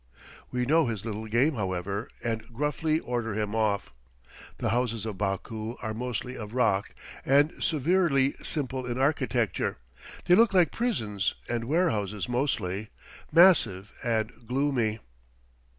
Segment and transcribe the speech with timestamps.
[0.49, 3.93] We know his little game, however, and gruffly order him off.
[4.57, 9.77] The houses of Baku are mostly of rock and severely simple in architecture;
[10.25, 12.89] they look like prisons and warehouses mostly
[13.31, 14.97] massive and gloomy.